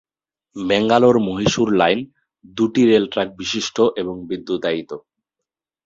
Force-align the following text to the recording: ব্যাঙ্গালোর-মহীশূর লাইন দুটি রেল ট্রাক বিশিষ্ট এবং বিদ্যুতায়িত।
ব্যাঙ্গালোর-মহীশূর 0.55 1.69
লাইন 1.73 1.99
দুটি 2.57 2.81
রেল 2.85 3.05
ট্রাক 3.07 3.29
বিশিষ্ট 3.37 3.77
এবং 3.95 4.15
বিদ্যুতায়িত। 4.29 4.91